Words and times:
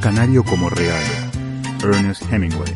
Canario 0.00 0.44
como 0.44 0.70
regalo. 0.70 1.04
Ernest 1.82 2.22
Hemingway. 2.32 2.74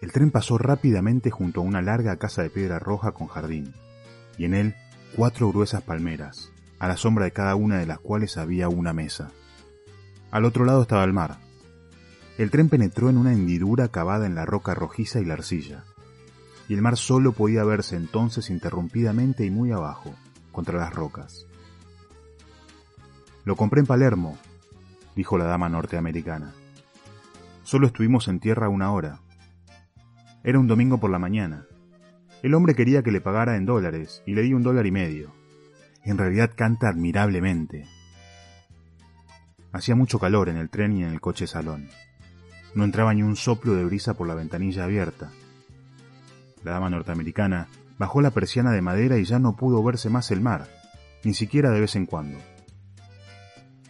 El 0.00 0.12
tren 0.12 0.30
pasó 0.30 0.58
rápidamente 0.58 1.30
junto 1.30 1.60
a 1.60 1.64
una 1.64 1.82
larga 1.82 2.16
casa 2.18 2.42
de 2.42 2.50
piedra 2.50 2.78
roja 2.78 3.12
con 3.12 3.26
jardín, 3.26 3.74
y 4.38 4.44
en 4.44 4.54
él 4.54 4.74
cuatro 5.16 5.48
gruesas 5.48 5.82
palmeras, 5.82 6.52
a 6.78 6.86
la 6.86 6.96
sombra 6.96 7.24
de 7.24 7.32
cada 7.32 7.56
una 7.56 7.78
de 7.78 7.86
las 7.86 7.98
cuales 7.98 8.36
había 8.36 8.68
una 8.68 8.92
mesa. 8.92 9.32
Al 10.32 10.46
otro 10.46 10.64
lado 10.64 10.80
estaba 10.80 11.04
el 11.04 11.12
mar. 11.12 11.36
El 12.38 12.50
tren 12.50 12.70
penetró 12.70 13.10
en 13.10 13.18
una 13.18 13.34
hendidura 13.34 13.88
cavada 13.88 14.24
en 14.26 14.34
la 14.34 14.46
roca 14.46 14.74
rojiza 14.74 15.20
y 15.20 15.26
la 15.26 15.34
arcilla, 15.34 15.84
y 16.68 16.74
el 16.74 16.80
mar 16.80 16.96
solo 16.96 17.32
podía 17.32 17.64
verse 17.64 17.96
entonces 17.96 18.48
interrumpidamente 18.48 19.44
y 19.44 19.50
muy 19.50 19.72
abajo, 19.72 20.14
contra 20.50 20.78
las 20.78 20.94
rocas. 20.94 21.46
Lo 23.44 23.56
compré 23.56 23.80
en 23.80 23.86
Palermo, 23.86 24.38
dijo 25.14 25.36
la 25.36 25.44
dama 25.44 25.68
norteamericana. 25.68 26.54
Solo 27.62 27.86
estuvimos 27.86 28.26
en 28.26 28.40
tierra 28.40 28.70
una 28.70 28.90
hora. 28.90 29.20
Era 30.44 30.58
un 30.58 30.66
domingo 30.66 30.98
por 30.98 31.10
la 31.10 31.18
mañana. 31.18 31.66
El 32.42 32.54
hombre 32.54 32.74
quería 32.74 33.02
que 33.02 33.12
le 33.12 33.20
pagara 33.20 33.56
en 33.56 33.66
dólares 33.66 34.22
y 34.26 34.32
le 34.32 34.40
di 34.40 34.54
un 34.54 34.62
dólar 34.62 34.86
y 34.86 34.92
medio. 34.92 35.34
En 36.04 36.16
realidad 36.16 36.52
canta 36.56 36.88
admirablemente. 36.88 37.86
Hacía 39.72 39.94
mucho 39.94 40.18
calor 40.18 40.48
en 40.48 40.56
el 40.56 40.68
tren 40.68 40.96
y 40.96 41.02
en 41.02 41.10
el 41.10 41.20
coche 41.20 41.46
salón. 41.46 41.88
No 42.74 42.84
entraba 42.84 43.14
ni 43.14 43.22
un 43.22 43.36
soplo 43.36 43.74
de 43.74 43.84
brisa 43.84 44.14
por 44.14 44.26
la 44.26 44.34
ventanilla 44.34 44.84
abierta. 44.84 45.30
La 46.62 46.72
dama 46.72 46.90
norteamericana 46.90 47.68
bajó 47.98 48.20
la 48.20 48.30
persiana 48.30 48.72
de 48.72 48.82
madera 48.82 49.18
y 49.18 49.24
ya 49.24 49.38
no 49.38 49.56
pudo 49.56 49.82
verse 49.82 50.10
más 50.10 50.30
el 50.30 50.40
mar, 50.40 50.68
ni 51.24 51.34
siquiera 51.34 51.70
de 51.70 51.80
vez 51.80 51.96
en 51.96 52.06
cuando. 52.06 52.38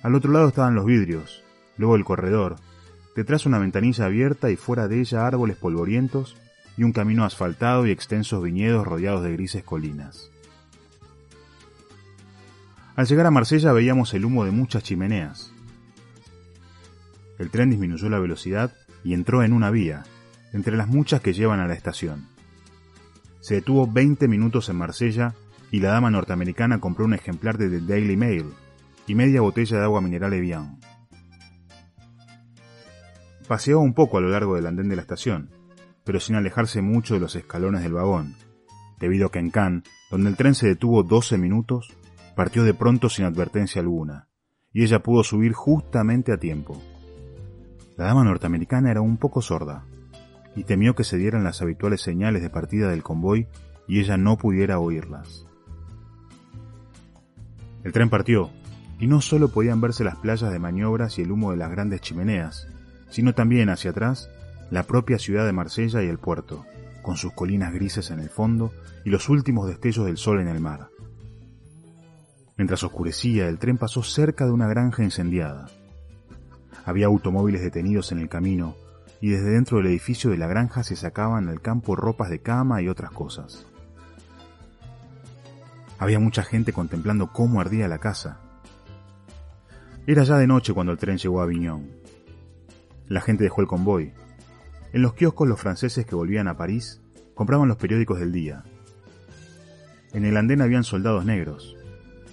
Al 0.03 0.15
otro 0.15 0.33
lado 0.33 0.49
estaban 0.49 0.75
los 0.75 0.85
vidrios, 0.85 1.45
luego 1.77 1.97
el 1.97 2.05
corredor, 2.05 2.57
detrás 3.15 3.47
una 3.47 3.59
ventanilla 3.59 4.07
abierta 4.07 4.51
y 4.51 4.57
fuera 4.57 4.89
de 4.89 5.01
ella 5.01 5.27
árboles 5.27 5.57
polvorientos 5.57 6.37
y 6.77 6.85
un 6.85 6.93
camino 6.93 7.25
asfaltado 7.25 7.87
y 7.87 7.91
extensos 7.91 8.43
viñedos 8.43 8.87
rodeados 8.87 9.23
de 9.23 9.33
grises 9.33 9.63
colinas. 9.63 10.31
Al 12.97 13.07
llegar 13.07 13.27
a 13.27 13.31
Marsella 13.31 13.73
veíamos 13.73 14.13
el 14.15 14.25
humo 14.25 14.45
de 14.45 14.51
muchas 14.51 14.83
chimeneas. 14.83 15.52
El 17.43 17.51
tren 17.51 17.71
disminuyó 17.71 18.09
la 18.09 18.21
velocidad 18.21 18.73
y 19.03 19.15
entró 19.15 19.43
en 19.43 19.53
una 19.53 19.73
vía, 19.73 20.05
entre 20.53 20.77
las 20.77 20.87
muchas 20.87 21.21
que 21.21 21.33
llevan 21.33 21.59
a 21.59 21.67
la 21.67 21.75
estación. 21.75 22.29
Se 23.41 23.57
detuvo 23.57 23.89
20 23.91 24.29
minutos 24.29 24.69
en 24.69 24.77
Marsella 24.77 25.35
y 25.73 25.81
la 25.81 25.89
dama 25.89 26.09
norteamericana 26.09 26.79
compró 26.79 27.05
un 27.05 27.15
ejemplar 27.15 27.59
de 27.59 27.69
The 27.69 27.81
Daily 27.81 28.17
Mail 28.17 28.47
y 29.09 29.17
media 29.17 29.41
botella 29.41 29.79
de 29.79 29.83
agua 29.83 30.01
mineral 30.01 30.33
Evian. 30.35 30.79
Paseó 33.49 33.81
un 33.81 33.93
poco 33.93 34.19
a 34.19 34.21
lo 34.21 34.29
largo 34.29 34.55
del 34.55 34.69
andén 34.69 34.89
de 34.89 34.95
la 34.95 35.03
estación, 35.03 35.51
pero 36.05 36.21
sin 36.21 36.37
alejarse 36.37 36.81
mucho 36.81 37.15
de 37.15 37.21
los 37.21 37.35
escalones 37.35 37.83
del 37.83 37.95
vagón, 37.95 38.37
debido 39.01 39.27
a 39.27 39.33
que 39.33 39.41
en 39.41 39.51
Cannes, 39.51 39.83
donde 40.13 40.31
el 40.31 40.37
tren 40.37 40.55
se 40.55 40.69
detuvo 40.69 41.03
12 41.03 41.39
minutos, 41.39 41.93
partió 42.37 42.63
de 42.63 42.75
pronto 42.75 43.09
sin 43.09 43.25
advertencia 43.25 43.81
alguna, 43.81 44.29
y 44.73 44.85
ella 44.85 45.03
pudo 45.03 45.25
subir 45.25 45.55
justamente 45.55 46.33
a 46.33 46.37
tiempo. 46.37 46.81
La 48.03 48.09
dama 48.09 48.25
norteamericana 48.25 48.91
era 48.91 49.01
un 49.01 49.17
poco 49.17 49.43
sorda, 49.43 49.85
y 50.57 50.65
temió 50.65 50.97
que 50.97 51.05
se 51.05 51.19
dieran 51.19 51.45
las 51.45 51.63
habituales 51.63 52.01
señales 52.01 52.43
de 52.43 52.51
partida 52.51 52.89
del 52.89 53.05
convoy 53.05 53.47
y 53.87 54.01
ella 54.01 54.17
no 54.17 54.37
pudiera 54.37 54.81
oírlas. 54.81 55.47
El 57.85 57.93
tren 57.93 58.11
partió, 58.11 58.51
y 58.99 59.07
no 59.07 59.21
solo 59.21 59.51
podían 59.51 59.81
verse 59.81 60.03
las 60.03 60.17
playas 60.17 60.51
de 60.51 60.59
maniobras 60.59 61.17
y 61.17 61.23
el 61.23 61.31
humo 61.31 61.53
de 61.53 61.59
las 61.59 61.71
grandes 61.71 62.01
chimeneas, 62.01 62.67
sino 63.09 63.35
también 63.35 63.71
hacia 63.71 63.93
atrás 63.93 64.29
la 64.73 64.83
propia 64.83 65.21
ciudad 65.21 65.47
de 65.47 65.53
Marsella 65.53 66.03
y 66.03 66.09
el 66.09 66.19
puerto, 66.19 66.67
con 67.03 67.17
sus 67.17 67.33
colinas 67.35 67.73
grises 67.73 68.11
en 68.11 68.19
el 68.19 68.31
fondo 68.31 68.73
y 69.05 69.11
los 69.11 69.29
últimos 69.29 69.69
destellos 69.69 70.07
del 70.07 70.17
sol 70.17 70.41
en 70.41 70.49
el 70.49 70.59
mar. 70.59 70.89
Mientras 72.57 72.83
oscurecía, 72.83 73.47
el 73.47 73.61
tren 73.61 73.79
pasó 73.79 74.03
cerca 74.03 74.45
de 74.45 74.51
una 74.51 74.67
granja 74.67 75.05
incendiada. 75.05 75.69
Había 76.85 77.07
automóviles 77.07 77.63
detenidos 77.63 78.13
en 78.13 78.19
el 78.19 78.29
camino 78.29 78.75
y 79.21 79.31
desde 79.31 79.51
dentro 79.51 79.79
del 79.79 79.87
edificio 79.87 80.31
de 80.31 80.37
la 80.37 80.49
granja 80.49 80.83
se 80.83 80.97
sacaban 80.97 81.49
al 81.49 81.61
campo 81.61 81.95
ropas 81.95 82.29
de 82.29 82.41
cama 82.41 82.83
y 82.83 82.89
otras 82.89 83.13
cosas. 83.13 83.67
Había 85.99 86.19
mucha 86.19 86.43
gente 86.43 86.73
contemplando 86.73 87.33
cómo 87.33 87.61
ardía 87.61 87.87
la 87.87 87.99
casa. 87.99 88.41
Era 90.09 90.25
ya 90.25 90.37
de 90.37 90.49
noche 90.49 90.73
cuando 90.73 90.91
el 90.91 90.99
tren 90.99 91.19
llegó 91.19 91.41
a 91.41 91.45
Aviñón. 91.45 91.93
La 93.07 93.21
gente 93.21 93.45
dejó 93.45 93.61
el 93.61 93.69
convoy. 93.69 94.13
En 94.93 95.03
los 95.03 95.15
kioscos 95.15 95.49
los 95.49 95.61
franceses 95.61 96.05
que 96.05 96.17
volvían 96.17 96.49
a 96.49 96.57
París 96.57 97.01
compraban 97.35 97.69
los 97.69 97.77
periódicos 97.77 98.19
del 98.19 98.33
día. 98.33 98.65
En 100.13 100.25
el 100.25 100.37
andén 100.37 100.61
habían 100.61 100.83
soldados 100.83 101.25
negros. 101.25 101.77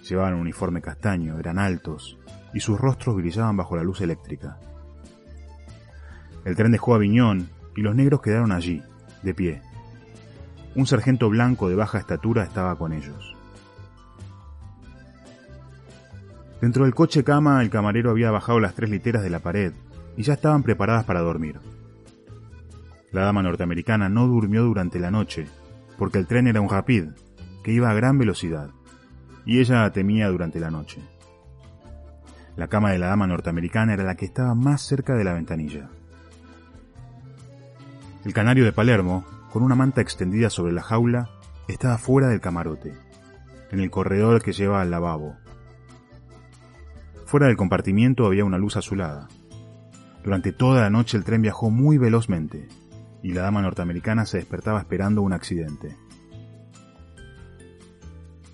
Llevaban 0.10 0.34
un 0.34 0.42
uniforme 0.42 0.82
castaño, 0.82 1.38
eran 1.38 1.60
altos, 1.60 2.18
y 2.54 2.60
sus 2.60 2.80
rostros 2.80 3.16
brillaban 3.16 3.58
bajo 3.58 3.76
la 3.76 3.84
luz 3.84 4.02
eléctrica. 4.02 4.58
El 6.46 6.56
tren 6.56 6.72
dejó 6.72 6.96
Aviñón 6.96 7.50
y 7.76 7.82
los 7.82 7.96
negros 7.96 8.22
quedaron 8.22 8.52
allí, 8.52 8.82
de 9.24 9.34
pie. 9.34 9.62
Un 10.76 10.88
sargento 10.88 11.30
blanco 11.30 11.70
de 11.70 11.76
baja 11.76 12.00
estatura 12.00 12.44
estaba 12.44 12.76
con 12.78 12.94
ellos. 12.94 13.36
Dentro 16.62 16.84
del 16.84 16.94
coche 16.94 17.24
cama 17.24 17.62
el 17.62 17.70
camarero 17.70 18.12
había 18.12 18.32
bajado 18.32 18.60
las 18.60 18.76
tres 18.76 18.90
literas 18.90 19.24
de 19.24 19.30
la 19.30 19.40
pared 19.40 19.74
y 20.18 20.24
ya 20.24 20.34
estaban 20.34 20.64
preparadas 20.64 21.06
para 21.06 21.22
dormir. 21.22 21.60
La 23.12 23.22
dama 23.22 23.42
norteamericana 23.42 24.10
no 24.10 24.28
durmió 24.28 24.64
durante 24.64 25.00
la 25.00 25.10
noche, 25.10 25.48
porque 25.98 26.20
el 26.20 26.28
tren 26.28 26.48
era 26.48 26.62
un 26.62 26.70
rapid, 26.70 27.06
que 27.64 27.72
iba 27.72 27.90
a 27.90 27.94
gran 27.94 28.18
velocidad, 28.18 28.70
y 29.46 29.60
ella 29.60 29.90
temía 29.92 30.30
durante 30.30 30.60
la 30.60 30.70
noche. 30.70 31.02
La 32.60 32.68
cama 32.68 32.92
de 32.92 33.00
la 33.00 33.08
dama 33.08 33.26
norteamericana 33.26 33.94
era 33.94 34.04
la 34.04 34.16
que 34.16 34.26
estaba 34.26 34.54
más 34.54 34.82
cerca 34.82 35.16
de 35.16 35.24
la 35.24 35.32
ventanilla. 35.32 35.88
El 38.26 38.34
canario 38.34 38.66
de 38.66 38.74
Palermo, 38.74 39.24
con 39.50 39.64
una 39.64 39.76
manta 39.76 40.02
extendida 40.02 40.50
sobre 40.50 40.74
la 40.74 40.82
jaula, 40.82 41.30
estaba 41.70 41.98
fuera 41.98 42.28
del 42.28 42.42
camarote, 42.42 42.94
en 43.72 43.80
el 43.80 43.90
corredor 43.90 44.42
que 44.42 44.52
lleva 44.52 44.82
al 44.82 44.92
lavabo. 44.92 45.38
Fuera 47.26 47.48
del 47.48 47.56
compartimiento 47.56 48.26
había 48.26 48.44
una 48.44 48.58
luz 48.58 48.76
azulada. 48.76 49.30
Durante 50.26 50.52
toda 50.52 50.82
la 50.82 50.90
noche 50.90 51.16
el 51.16 51.24
tren 51.24 51.42
viajó 51.42 51.70
muy 51.70 51.98
velozmente, 51.98 52.68
y 53.24 53.32
la 53.32 53.44
dama 53.44 53.62
norteamericana 53.62 54.26
se 54.26 54.36
despertaba 54.36 54.80
esperando 54.80 55.22
un 55.22 55.32
accidente. 55.32 55.96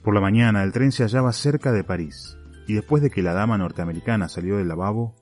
Por 0.03 0.13
la 0.13 0.21
mañana 0.21 0.61
el 0.61 0.71
tren 0.71 0.91
se 0.91 1.01
hallaba 1.01 1.33
cerca 1.33 1.71
de 1.71 1.83
París, 1.83 2.37
y 2.67 2.73
después 2.73 3.01
de 3.03 3.09
que 3.09 3.21
la 3.21 3.33
dama 3.33 3.57
norteamericana 3.57 4.27
salió 4.29 4.57
del 4.57 4.67
lavabo, 4.67 5.15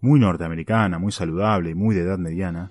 muy 0.00 0.20
norteamericana, 0.20 0.98
muy 0.98 1.12
saludable 1.12 1.70
y 1.70 1.74
muy 1.74 1.94
de 1.94 2.02
edad 2.02 2.18
mediana, 2.18 2.70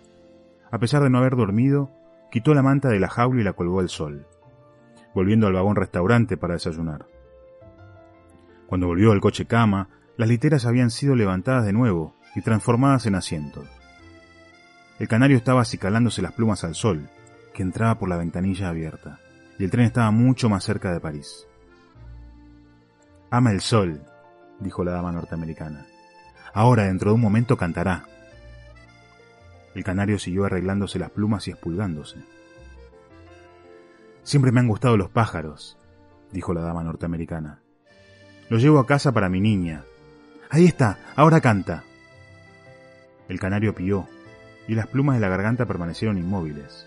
a 0.72 0.80
pesar 0.80 1.04
de 1.04 1.10
no 1.10 1.20
haber 1.20 1.36
dormido, 1.36 1.92
quitó 2.32 2.54
la 2.54 2.64
manta 2.64 2.90
de 2.90 3.00
la 3.00 3.10
jaula 3.10 3.42
y 3.42 3.44
la 3.44 3.54
colgó 3.54 3.80
al 3.80 3.90
sol, 3.90 4.28
volviendo 5.14 5.48
al 5.48 5.54
vagón 5.54 5.76
restaurante 5.76 6.38
para 6.38 6.56
desayunar. 6.56 7.08
Cuando 8.68 8.88
volvió 8.88 9.12
al 9.12 9.22
coche 9.22 9.46
cama, 9.46 9.90
las 10.18 10.30
literas 10.30 10.66
habían 10.66 10.90
sido 10.90 11.16
levantadas 11.16 11.66
de 11.66 11.74
nuevo 11.74 12.16
y 12.36 12.42
transformadas 12.42 13.06
en 13.06 13.16
asientos. 13.16 13.68
El 15.00 15.08
canario 15.08 15.38
estaba 15.38 15.62
acicalándose 15.62 16.22
las 16.22 16.34
plumas 16.34 16.64
al 16.64 16.76
sol, 16.76 17.10
que 17.54 17.64
entraba 17.64 18.00
por 18.00 18.10
la 18.10 18.18
ventanilla 18.18 18.70
abierta, 18.70 19.20
y 19.60 19.64
el 19.64 19.72
tren 19.72 19.86
estaba 19.86 20.12
mucho 20.12 20.50
más 20.50 20.64
cerca 20.64 20.92
de 20.92 21.00
París. 21.00 21.48
Ama 23.34 23.52
el 23.52 23.62
sol, 23.62 24.00
dijo 24.60 24.84
la 24.84 24.92
dama 24.92 25.12
norteamericana. 25.12 25.88
Ahora, 26.54 26.84
dentro 26.84 27.10
de 27.10 27.16
un 27.16 27.22
momento, 27.22 27.58
cantará. 27.58 28.06
El 29.74 29.84
canario 29.84 30.20
siguió 30.20 30.46
arreglándose 30.46 31.00
las 31.00 31.10
plumas 31.10 31.48
y 31.48 31.50
espulgándose. 31.50 32.18
Siempre 34.22 34.52
me 34.52 34.60
han 34.60 34.68
gustado 34.68 34.98
los 34.98 35.10
pájaros, 35.10 35.80
dijo 36.32 36.54
la 36.54 36.62
dama 36.62 36.84
norteamericana. 36.84 37.58
Los 38.50 38.62
llevo 38.62 38.78
a 38.78 38.86
casa 38.86 39.12
para 39.12 39.30
mi 39.30 39.42
niña. 39.42 39.84
Ahí 40.52 40.66
está, 40.66 41.00
ahora 41.16 41.42
canta. 41.42 41.84
El 43.30 43.40
canario 43.40 43.74
pió, 43.74 44.08
y 44.68 44.76
las 44.76 44.86
plumas 44.86 45.16
de 45.16 45.22
la 45.22 45.30
garganta 45.30 45.66
permanecieron 45.66 46.20
inmóviles. 46.20 46.86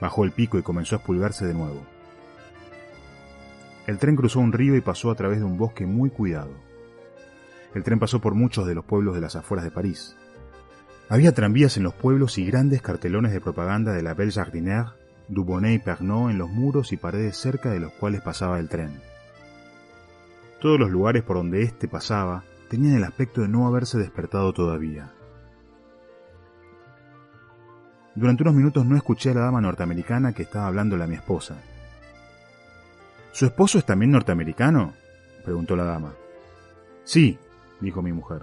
Bajó 0.00 0.24
el 0.24 0.32
pico 0.32 0.58
y 0.58 0.62
comenzó 0.62 0.96
a 0.96 0.98
espulgarse 0.98 1.46
de 1.46 1.54
nuevo. 1.54 1.91
El 3.86 3.98
tren 3.98 4.14
cruzó 4.14 4.40
un 4.40 4.52
río 4.52 4.76
y 4.76 4.80
pasó 4.80 5.10
a 5.10 5.14
través 5.14 5.38
de 5.38 5.44
un 5.44 5.58
bosque 5.58 5.86
muy 5.86 6.10
cuidado. 6.10 6.52
El 7.74 7.82
tren 7.82 7.98
pasó 7.98 8.20
por 8.20 8.34
muchos 8.34 8.66
de 8.66 8.74
los 8.74 8.84
pueblos 8.84 9.14
de 9.14 9.20
las 9.20 9.36
afueras 9.36 9.64
de 9.64 9.70
París, 9.70 10.16
Había 11.08 11.34
tranvías 11.34 11.76
en 11.76 11.82
los 11.82 11.92
pueblos 11.92 12.38
y 12.38 12.46
grandes 12.46 12.80
cartelones 12.80 13.32
de 13.32 13.40
propaganda 13.40 13.92
de 13.92 14.02
la 14.02 14.14
Belle 14.14 14.32
Jardinière, 14.32 14.94
Dubonnet 15.28 15.74
y 15.74 15.78
Pernod 15.78 16.30
en 16.30 16.38
los 16.38 16.48
muros 16.48 16.92
y 16.92 16.96
paredes 16.96 17.36
cerca 17.36 17.70
de 17.70 17.80
los 17.80 17.92
cuales 17.92 18.22
pasaba 18.22 18.58
el 18.58 18.68
tren. 18.68 19.00
Todos 20.60 20.78
los 20.78 20.90
lugares 20.90 21.22
por 21.22 21.36
donde 21.36 21.62
éste 21.62 21.88
pasaba 21.88 22.44
tenían 22.70 22.96
el 22.96 23.04
aspecto 23.04 23.42
de 23.42 23.48
no 23.48 23.66
haberse 23.66 23.98
despertado 23.98 24.52
todavía. 24.52 25.12
Durante 28.14 28.42
unos 28.42 28.54
minutos 28.54 28.86
no 28.86 28.96
escuché 28.96 29.30
a 29.30 29.34
la 29.34 29.40
dama 29.42 29.60
norteamericana 29.60 30.32
que 30.32 30.44
estaba 30.44 30.66
hablándole 30.66 31.04
a 31.04 31.08
mi 31.08 31.16
esposa. 31.16 31.56
¿Su 33.32 33.46
esposo 33.46 33.78
es 33.78 33.86
también 33.86 34.10
norteamericano? 34.10 34.92
preguntó 35.42 35.74
la 35.74 35.84
dama. 35.84 36.12
Sí, 37.04 37.38
dijo 37.80 38.02
mi 38.02 38.12
mujer. 38.12 38.42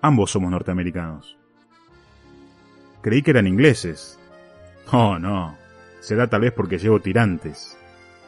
Ambos 0.00 0.30
somos 0.30 0.50
norteamericanos. 0.50 1.36
Creí 3.02 3.22
que 3.22 3.32
eran 3.32 3.48
ingleses. 3.48 4.18
Oh, 4.92 5.18
no. 5.18 5.56
Será 6.00 6.28
tal 6.28 6.42
vez 6.42 6.52
porque 6.52 6.78
llevo 6.78 7.00
tirantes. 7.00 7.76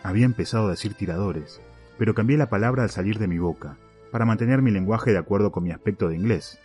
Había 0.02 0.24
empezado 0.24 0.66
a 0.66 0.70
decir 0.70 0.94
tiradores, 0.94 1.60
pero 1.96 2.14
cambié 2.14 2.36
la 2.36 2.48
palabra 2.48 2.82
al 2.82 2.90
salir 2.90 3.18
de 3.18 3.28
mi 3.28 3.38
boca, 3.38 3.76
para 4.10 4.24
mantener 4.24 4.62
mi 4.62 4.72
lenguaje 4.72 5.12
de 5.12 5.18
acuerdo 5.18 5.52
con 5.52 5.62
mi 5.62 5.70
aspecto 5.70 6.08
de 6.08 6.16
inglés. 6.16 6.58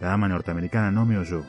La 0.00 0.08
dama 0.08 0.28
norteamericana 0.28 0.90
no 0.90 1.06
me 1.06 1.18
oyó. 1.18 1.42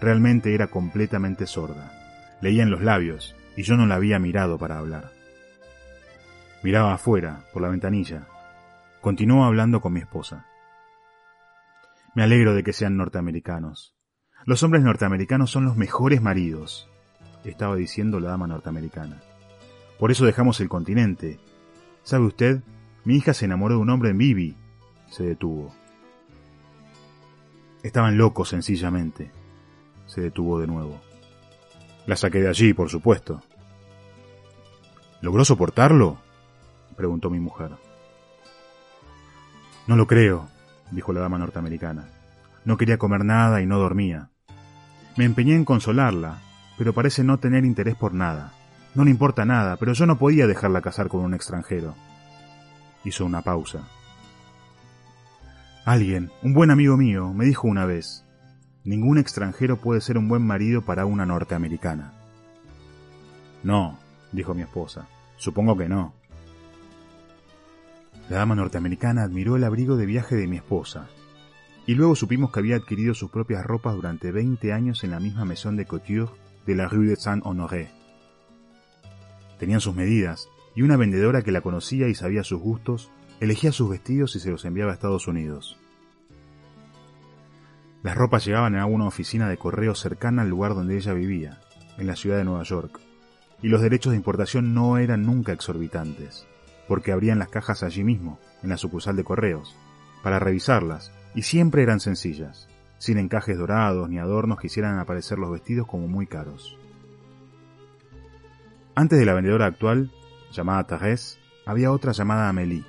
Realmente 0.00 0.54
era 0.54 0.66
completamente 0.66 1.46
sorda. 1.46 1.92
Leía 2.40 2.64
en 2.64 2.70
los 2.70 2.82
labios, 2.82 3.36
y 3.56 3.62
yo 3.62 3.76
no 3.76 3.86
la 3.86 3.94
había 3.94 4.18
mirado 4.18 4.58
para 4.58 4.78
hablar. 4.78 5.21
Miraba 6.62 6.94
afuera, 6.94 7.44
por 7.52 7.62
la 7.62 7.68
ventanilla. 7.68 8.26
Continuó 9.00 9.44
hablando 9.44 9.80
con 9.80 9.92
mi 9.92 10.00
esposa. 10.00 10.46
Me 12.14 12.22
alegro 12.22 12.54
de 12.54 12.62
que 12.62 12.72
sean 12.72 12.96
norteamericanos. 12.96 13.96
Los 14.44 14.62
hombres 14.62 14.82
norteamericanos 14.82 15.50
son 15.50 15.64
los 15.64 15.76
mejores 15.76 16.20
maridos, 16.20 16.88
estaba 17.44 17.76
diciendo 17.76 18.20
la 18.20 18.30
dama 18.30 18.46
norteamericana. 18.46 19.20
Por 19.98 20.10
eso 20.10 20.24
dejamos 20.24 20.60
el 20.60 20.68
continente. 20.68 21.38
¿Sabe 22.02 22.26
usted? 22.26 22.62
Mi 23.04 23.16
hija 23.16 23.34
se 23.34 23.44
enamoró 23.44 23.76
de 23.76 23.80
un 23.80 23.90
hombre 23.90 24.10
en 24.10 24.18
Bibi. 24.18 24.56
Se 25.10 25.24
detuvo. 25.24 25.74
Estaban 27.82 28.16
locos, 28.16 28.48
sencillamente. 28.48 29.30
Se 30.06 30.20
detuvo 30.20 30.60
de 30.60 30.66
nuevo. 30.66 31.00
La 32.06 32.16
saqué 32.16 32.40
de 32.40 32.48
allí, 32.48 32.74
por 32.74 32.88
supuesto. 32.88 33.42
¿Logró 35.20 35.44
soportarlo? 35.44 36.18
Preguntó 36.92 37.30
mi 37.30 37.40
mujer. 37.40 37.72
No 39.86 39.96
lo 39.96 40.06
creo, 40.06 40.48
dijo 40.90 41.12
la 41.12 41.20
dama 41.20 41.38
norteamericana. 41.38 42.08
No 42.64 42.76
quería 42.76 42.98
comer 42.98 43.24
nada 43.24 43.60
y 43.60 43.66
no 43.66 43.78
dormía. 43.78 44.30
Me 45.16 45.24
empeñé 45.24 45.56
en 45.56 45.64
consolarla, 45.64 46.38
pero 46.78 46.92
parece 46.92 47.24
no 47.24 47.38
tener 47.38 47.64
interés 47.64 47.96
por 47.96 48.14
nada. 48.14 48.52
No 48.94 49.04
le 49.04 49.10
importa 49.10 49.44
nada, 49.44 49.76
pero 49.76 49.92
yo 49.92 50.06
no 50.06 50.18
podía 50.18 50.46
dejarla 50.46 50.82
casar 50.82 51.08
con 51.08 51.22
un 51.22 51.34
extranjero. 51.34 51.94
Hizo 53.04 53.24
una 53.24 53.42
pausa. 53.42 53.88
Alguien, 55.84 56.30
un 56.42 56.54
buen 56.54 56.70
amigo 56.70 56.96
mío, 56.96 57.32
me 57.32 57.44
dijo 57.44 57.66
una 57.66 57.86
vez, 57.86 58.24
ningún 58.84 59.18
extranjero 59.18 59.78
puede 59.78 60.00
ser 60.00 60.16
un 60.16 60.28
buen 60.28 60.46
marido 60.46 60.82
para 60.82 61.06
una 61.06 61.26
norteamericana. 61.26 62.12
No, 63.64 63.98
dijo 64.30 64.54
mi 64.54 64.62
esposa, 64.62 65.08
supongo 65.36 65.76
que 65.76 65.88
no. 65.88 66.14
La 68.28 68.38
dama 68.38 68.54
norteamericana 68.54 69.24
admiró 69.24 69.56
el 69.56 69.64
abrigo 69.64 69.96
de 69.96 70.06
viaje 70.06 70.36
de 70.36 70.46
mi 70.46 70.56
esposa, 70.56 71.08
y 71.86 71.94
luego 71.94 72.14
supimos 72.14 72.52
que 72.52 72.60
había 72.60 72.76
adquirido 72.76 73.14
sus 73.14 73.30
propias 73.30 73.64
ropas 73.64 73.94
durante 73.94 74.30
20 74.30 74.72
años 74.72 75.02
en 75.02 75.10
la 75.10 75.20
misma 75.20 75.44
maison 75.44 75.76
de 75.76 75.86
couture 75.86 76.30
de 76.64 76.76
la 76.76 76.88
rue 76.88 77.06
de 77.06 77.16
Saint-Honoré. 77.16 77.90
Tenían 79.58 79.80
sus 79.80 79.94
medidas, 79.94 80.48
y 80.74 80.82
una 80.82 80.96
vendedora 80.96 81.42
que 81.42 81.52
la 81.52 81.60
conocía 81.60 82.08
y 82.08 82.14
sabía 82.14 82.44
sus 82.44 82.60
gustos, 82.60 83.10
elegía 83.40 83.72
sus 83.72 83.90
vestidos 83.90 84.36
y 84.36 84.40
se 84.40 84.50
los 84.50 84.64
enviaba 84.64 84.92
a 84.92 84.94
Estados 84.94 85.26
Unidos. 85.26 85.76
Las 88.02 88.16
ropas 88.16 88.44
llegaban 88.44 88.76
a 88.76 88.86
una 88.86 89.06
oficina 89.06 89.48
de 89.48 89.58
correo 89.58 89.94
cercana 89.94 90.42
al 90.42 90.48
lugar 90.48 90.74
donde 90.74 90.96
ella 90.96 91.12
vivía, 91.12 91.60
en 91.98 92.06
la 92.06 92.16
ciudad 92.16 92.38
de 92.38 92.44
Nueva 92.44 92.62
York, 92.62 93.00
y 93.60 93.68
los 93.68 93.82
derechos 93.82 94.12
de 94.12 94.16
importación 94.16 94.74
no 94.74 94.98
eran 94.98 95.24
nunca 95.24 95.52
exorbitantes 95.52 96.46
porque 96.92 97.10
abrían 97.10 97.38
las 97.38 97.48
cajas 97.48 97.82
allí 97.82 98.04
mismo, 98.04 98.38
en 98.62 98.68
la 98.68 98.76
sucursal 98.76 99.16
de 99.16 99.24
correos, 99.24 99.74
para 100.22 100.38
revisarlas, 100.38 101.10
y 101.34 101.40
siempre 101.40 101.82
eran 101.82 102.00
sencillas, 102.00 102.68
sin 102.98 103.16
encajes 103.16 103.56
dorados 103.56 104.10
ni 104.10 104.18
adornos 104.18 104.60
que 104.60 104.66
hicieran 104.66 104.98
aparecer 104.98 105.38
los 105.38 105.50
vestidos 105.50 105.86
como 105.86 106.06
muy 106.06 106.26
caros. 106.26 106.76
Antes 108.94 109.18
de 109.18 109.24
la 109.24 109.32
vendedora 109.32 109.64
actual, 109.64 110.10
llamada 110.52 110.86
Thérèse, 110.86 111.38
había 111.64 111.90
otra 111.90 112.12
llamada 112.12 112.50
Amélie. 112.50 112.84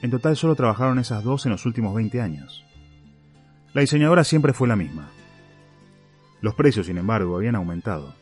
En 0.00 0.12
total 0.12 0.36
solo 0.36 0.54
trabajaron 0.54 1.00
esas 1.00 1.24
dos 1.24 1.46
en 1.46 1.50
los 1.50 1.66
últimos 1.66 1.96
20 1.96 2.20
años. 2.20 2.64
La 3.74 3.80
diseñadora 3.80 4.22
siempre 4.22 4.52
fue 4.52 4.68
la 4.68 4.76
misma. 4.76 5.08
Los 6.42 6.54
precios, 6.54 6.86
sin 6.86 6.98
embargo, 6.98 7.34
habían 7.34 7.56
aumentado. 7.56 8.14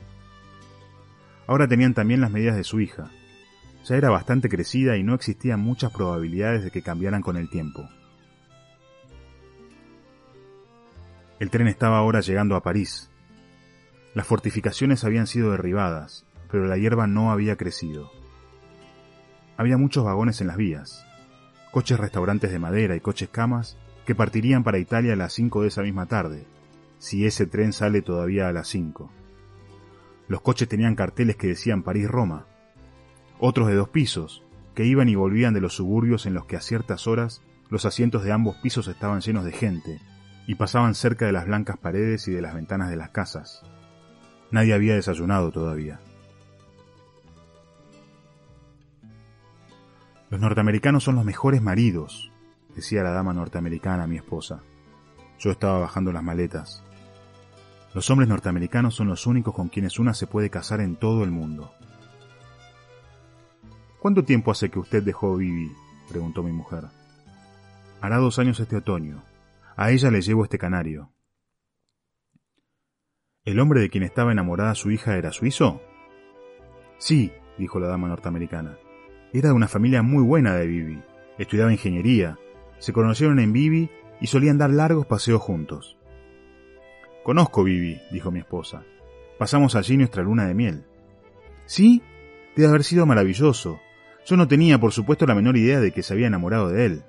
Ahora 1.47 1.69
tenían 1.69 1.93
también 1.93 2.23
las 2.23 2.31
medidas 2.31 2.57
de 2.57 2.65
su 2.65 2.81
hija, 2.81 3.11
ya 3.85 3.97
era 3.97 4.11
bastante 4.11 4.49
crecida 4.49 4.97
y 4.97 5.03
no 5.03 5.15
existían 5.15 5.61
muchas 5.61 5.93
probabilidades 5.93 6.65
de 6.65 6.71
que 6.71 6.83
cambiaran 6.83 7.23
con 7.23 7.37
el 7.37 7.51
tiempo. 7.51 7.89
El 11.39 11.51
tren 11.51 11.69
estaba 11.69 11.99
ahora 11.99 12.21
llegando 12.21 12.57
a 12.57 12.63
París. 12.63 13.11
Las 14.15 14.27
fortificaciones 14.27 15.05
habían 15.05 15.27
sido 15.27 15.51
derribadas, 15.51 16.25
pero 16.51 16.67
la 16.67 16.79
hierba 16.79 17.07
no 17.07 17.31
había 17.31 17.57
crecido. 17.57 18.11
Había 19.57 19.77
muchos 19.77 20.05
vagones 20.05 20.41
en 20.41 20.47
las 20.47 20.57
vías, 20.57 21.05
coches 21.71 21.99
restaurantes 21.99 22.51
de 22.51 22.59
madera 22.59 22.97
y 22.97 23.01
coches 23.01 23.29
camas 23.29 23.77
que 24.07 24.15
partirían 24.15 24.65
para 24.65 24.79
Italia 24.79 25.13
a 25.13 25.17
las 25.17 25.33
5 25.35 25.63
de 25.63 25.69
esa 25.69 25.83
misma 25.83 26.07
tarde, 26.07 26.47
si 26.99 27.27
ese 27.27 27.47
tren 27.47 27.73
sale 27.73 28.01
todavía 28.01 28.49
a 28.49 28.53
las 28.53 28.69
5. 28.69 29.11
Los 30.29 30.41
coches 30.41 30.69
tenían 30.69 30.95
carteles 30.95 31.37
que 31.37 31.49
decían 31.49 31.83
París-Roma, 31.83 32.47
otros 33.39 33.69
de 33.69 33.75
dos 33.75 33.89
pisos, 33.89 34.43
que 34.75 34.85
iban 34.85 35.09
y 35.09 35.15
volvían 35.15 35.55
de 35.55 35.61
los 35.61 35.75
suburbios 35.75 36.27
en 36.27 36.35
los 36.35 36.47
que 36.47 36.57
a 36.57 36.61
ciertas 36.61 37.07
horas 37.07 37.43
los 37.71 37.85
asientos 37.85 38.25
de 38.25 38.33
ambos 38.33 38.57
pisos 38.57 38.89
estaban 38.89 39.21
llenos 39.21 39.45
de 39.45 39.53
gente, 39.53 40.01
y 40.47 40.57
pasaban 40.57 40.95
cerca 40.95 41.27
de 41.27 41.33
las 41.33 41.47
blancas 41.47 41.79
paredes 41.79 42.29
y 42.29 42.33
de 42.33 42.43
las 42.43 42.55
ventanas 42.55 42.91
de 42.91 42.97
las 42.97 43.11
casas. 43.11 43.63
Nadie 44.51 44.75
había 44.75 44.95
desayunado 44.95 45.51
todavía. 45.51 46.01
Los 50.31 50.41
norteamericanos 50.41 51.05
son 51.05 51.15
los 51.15 51.25
mejores 51.25 51.63
maridos, 51.63 52.31
decía 52.75 53.03
la 53.03 53.13
dama 53.13 53.33
norteamericana 53.33 54.05
a 54.05 54.07
mi 54.07 54.17
esposa. 54.17 54.63
Yo 55.39 55.51
estaba 55.51 55.79
bajando 55.79 56.13
las 56.13 56.23
maletas. 56.23 56.83
Los 57.95 58.11
hombres 58.11 58.29
norteamericanos 58.29 58.95
son 58.95 59.09
los 59.09 59.27
únicos 59.27 59.55
con 59.55 59.69
quienes 59.69 59.99
una 59.99 60.15
se 60.15 60.27
puede 60.27 60.51
casar 60.51 60.81
en 60.81 60.97
todo 60.97 61.23
el 61.23 61.31
mundo. 61.31 61.73
¿Cuánto 64.05 64.23
tiempo 64.23 64.51
hace 64.51 64.69
que 64.69 64.79
usted 64.79 65.03
dejó 65.03 65.35
Vivi? 65.35 65.73
preguntó 66.11 66.43
mi 66.43 66.53
mujer. 66.53 66.85
Hará 68.03 68.19
dos 68.19 68.39
años 68.39 68.61
este 68.61 68.77
otoño. 68.77 69.25
A 69.77 69.93
ella 69.93 70.11
le 70.11 70.21
llevo 70.21 70.45
este 70.45 70.59
canario. 70.59 71.11
¿El 73.47 73.59
hombre 73.61 73.81
de 73.81 73.89
quien 73.89 74.05
estaba 74.05 74.31
enamorada 74.31 74.75
su 74.75 74.91
hija 74.91 75.17
era 75.17 75.33
suizo? 75.33 75.81
Sí, 76.99 77.33
dijo 77.57 77.81
la 77.81 77.89
dama 77.89 78.09
norteamericana. 78.09 78.77
Era 79.33 79.49
de 79.49 79.55
una 79.55 79.69
familia 79.69 80.03
muy 80.03 80.23
buena 80.23 80.55
de 80.55 80.67
Vivi. 80.67 81.03
Estudiaba 81.39 81.73
ingeniería. 81.73 82.39
Se 82.81 82.93
conocieron 82.93 83.39
en 83.39 83.55
Vivi 83.55 83.89
y 84.21 84.27
solían 84.27 84.59
dar 84.59 84.69
largos 84.69 85.07
paseos 85.07 85.41
juntos. 85.41 85.97
Conozco 87.23 87.65
Vivi, 87.65 88.03
dijo 88.13 88.31
mi 88.31 88.41
esposa. 88.41 88.85
Pasamos 89.39 89.75
allí 89.77 89.97
nuestra 89.97 90.23
luna 90.23 90.47
de 90.47 90.53
miel. 90.53 90.85
¿Sí? 91.65 92.03
Debe 92.55 92.69
haber 92.69 92.85
sido 92.85 93.07
maravilloso. 93.07 93.81
Yo 94.27 94.37
no 94.37 94.49
tenía, 94.49 94.79
por 94.79 94.93
supuesto, 94.93 95.27
la 95.27 95.35
menor 95.35 95.57
idea 95.57 95.81
de 95.81 95.93
que 95.93 96.03
se 96.03 96.15
había 96.15 96.29
enamorado 96.29 96.71
de 96.71 96.87
él. 96.87 97.03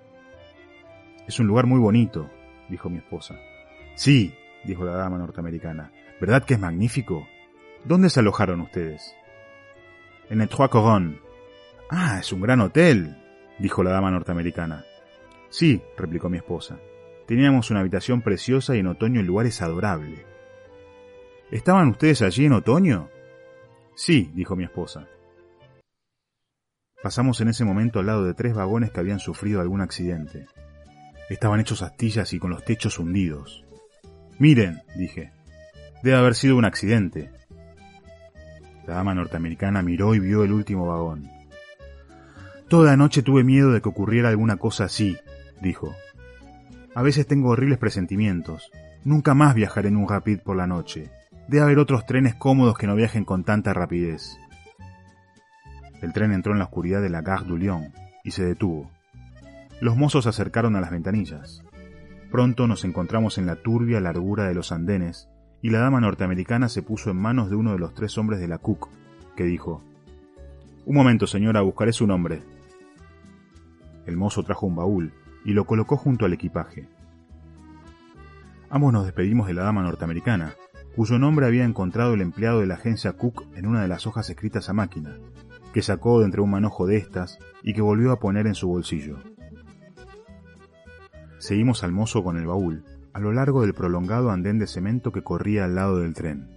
Es 1.28 1.40
un 1.40 1.48
lugar 1.48 1.66
muy 1.66 1.80
bonito, 1.80 2.30
dijo 2.70 2.90
mi 2.90 2.98
esposa. 2.98 3.36
Sí, 3.96 4.34
dijo 4.66 4.84
la 4.84 4.96
dama 4.96 5.18
norteamericana. 5.18 5.92
¿Verdad 6.20 6.44
que 6.44 6.56
es 6.56 6.60
magnífico? 6.60 7.28
¿Dónde 7.86 8.10
se 8.10 8.20
alojaron 8.20 8.62
ustedes? 8.62 9.16
En 10.30 10.42
el 10.42 10.50
Trois 10.50 10.70
Couronnes. 10.70 11.20
Ah, 11.90 12.18
es 12.20 12.34
un 12.34 12.42
gran 12.42 12.62
hotel, 12.62 13.16
dijo 13.60 13.84
la 13.84 13.92
dama 13.92 14.12
norteamericana. 14.12 14.84
Sí, 15.50 15.82
replicó 15.98 16.30
mi 16.30 16.38
esposa. 16.38 16.78
Teníamos 17.28 17.72
una 17.72 17.80
habitación 17.80 18.22
preciosa 18.22 18.76
y 18.76 18.80
en 18.80 18.88
otoño 18.88 19.22
el 19.22 19.28
lugar 19.28 19.46
es 19.46 19.62
adorable. 19.62 20.26
¿Estaban 21.50 21.90
ustedes 21.90 22.22
allí 22.22 22.46
en 22.46 22.54
otoño? 22.54 23.10
Sí, 23.96 24.32
dijo 24.34 24.56
mi 24.56 24.64
esposa. 24.64 25.08
Pasamos 27.06 27.40
en 27.40 27.50
ese 27.50 27.64
momento 27.66 28.00
al 28.00 28.08
lado 28.08 28.26
de 28.26 28.34
tres 28.34 28.56
vagones 28.56 28.90
que 28.90 29.00
habían 29.00 29.20
sufrido 29.20 29.62
algún 29.62 29.80
accidente. 29.80 30.48
Estaban 31.30 31.60
hechos 31.60 31.84
astillas 31.84 32.34
y 32.34 32.40
con 32.40 32.50
los 32.50 32.66
techos 32.66 32.98
hundidos. 32.98 33.64
Miren, 34.40 34.82
dije, 34.98 35.32
debe 36.02 36.18
haber 36.18 36.34
sido 36.34 36.58
un 36.58 36.66
accidente. 36.66 37.30
La 38.88 38.96
dama 38.96 39.14
norteamericana 39.14 39.84
miró 39.84 40.16
y 40.16 40.20
vio 40.20 40.44
el 40.44 40.52
último 40.52 40.88
vagón. 40.88 41.30
Toda 42.70 42.98
noche 42.98 43.22
tuve 43.22 43.44
miedo 43.44 43.72
de 43.72 43.84
que 43.84 43.90
ocurriera 43.90 44.30
alguna 44.30 44.58
cosa 44.58 44.86
así, 44.86 45.16
dijo. 45.62 45.94
A 46.96 47.04
veces 47.04 47.28
tengo 47.28 47.50
horribles 47.50 47.78
presentimientos. 47.78 48.72
Nunca 49.04 49.36
más 49.36 49.54
viajaré 49.54 49.90
en 49.90 49.98
un 49.98 50.10
rapid 50.10 50.40
por 50.40 50.56
la 50.56 50.66
noche. 50.66 51.12
Debe 51.48 51.66
haber 51.66 51.78
otros 51.78 52.08
trenes 52.08 52.34
cómodos 52.34 52.80
que 52.80 52.88
no 52.88 52.96
viajen 52.96 53.26
con 53.26 53.44
tanta 53.44 53.76
rapidez. 53.76 54.40
El 56.06 56.14
tren 56.14 56.34
entró 56.34 56.54
en 56.54 56.60
la 56.60 56.66
oscuridad 56.66 57.02
de 57.02 57.10
la 57.10 57.24
Gare 57.24 57.46
du 57.46 57.58
Lyon 57.58 57.92
y 58.24 58.30
se 58.30 58.46
detuvo. 58.46 58.92
Los 59.82 59.98
mozos 59.98 60.26
se 60.26 60.30
acercaron 60.30 60.76
a 60.76 60.80
las 60.80 60.92
ventanillas. 60.92 61.64
Pronto 62.30 62.68
nos 62.68 62.86
encontramos 62.86 63.40
en 63.40 63.48
la 63.48 63.56
turbia 63.56 64.00
largura 64.00 64.44
de 64.44 64.54
los 64.54 64.72
andenes 64.72 65.30
y 65.64 65.72
la 65.72 65.80
dama 65.80 66.00
norteamericana 66.00 66.70
se 66.70 66.84
puso 66.84 67.10
en 67.10 67.18
manos 67.18 67.50
de 67.50 67.56
uno 67.56 67.72
de 67.72 67.80
los 67.80 67.96
tres 67.96 68.20
hombres 68.20 68.40
de 68.40 68.48
la 68.48 68.60
Cook, 68.60 68.88
que 69.36 69.46
dijo, 69.46 69.82
Un 70.86 70.94
momento, 70.94 71.26
señora, 71.26 71.62
buscaré 71.62 71.92
su 71.92 72.06
nombre. 72.06 72.44
El 74.06 74.16
mozo 74.16 74.44
trajo 74.44 74.68
un 74.68 74.76
baúl 74.76 75.12
y 75.44 75.54
lo 75.54 75.66
colocó 75.66 75.98
junto 75.98 76.26
al 76.26 76.34
equipaje. 76.34 76.88
Ambos 78.70 78.94
nos 78.94 79.06
despedimos 79.06 79.48
de 79.48 79.56
la 79.56 79.64
dama 79.64 79.82
norteamericana, 79.82 80.54
cuyo 80.96 81.18
nombre 81.18 81.48
había 81.48 81.66
encontrado 81.66 82.14
el 82.14 82.22
empleado 82.22 82.60
de 82.60 82.68
la 82.68 82.76
agencia 82.76 83.14
Cook 83.14 83.48
en 83.56 83.66
una 83.66 83.82
de 83.82 83.88
las 83.88 84.06
hojas 84.06 84.30
escritas 84.30 84.70
a 84.70 84.74
máquina, 84.74 85.18
que 85.76 85.82
sacó 85.82 86.20
de 86.20 86.26
entre 86.26 86.40
un 86.40 86.52
manojo 86.52 86.88
de 86.88 86.96
estas 86.96 87.38
y 87.62 87.74
que 87.74 87.82
volvió 87.82 88.14
a 88.14 88.20
poner 88.22 88.48
en 88.48 88.56
su 88.56 88.70
bolsillo. 88.70 89.18
Seguimos 91.38 91.84
al 91.84 91.92
mozo 91.92 92.24
con 92.24 92.38
el 92.38 92.48
baúl, 92.48 92.86
a 93.12 93.20
lo 93.20 93.34
largo 93.34 93.62
del 93.62 93.74
prolongado 93.74 94.32
andén 94.32 94.58
de 94.58 94.68
cemento 94.68 95.12
que 95.12 95.22
corría 95.22 95.66
al 95.66 95.76
lado 95.76 96.00
del 96.00 96.14
tren. 96.14 96.48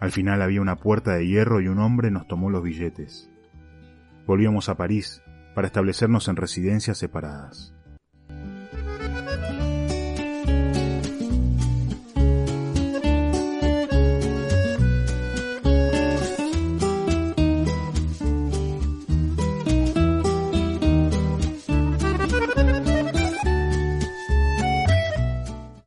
Al 0.00 0.10
final 0.10 0.40
había 0.40 0.62
una 0.62 0.76
puerta 0.76 1.16
de 1.16 1.26
hierro 1.26 1.60
y 1.60 1.68
un 1.68 1.78
hombre 1.78 2.10
nos 2.10 2.26
tomó 2.26 2.48
los 2.48 2.62
billetes. 2.62 3.30
Volvíamos 4.26 4.70
a 4.70 4.78
París 4.78 5.22
para 5.54 5.66
establecernos 5.66 6.28
en 6.28 6.36
residencias 6.36 6.96
separadas. 6.96 7.75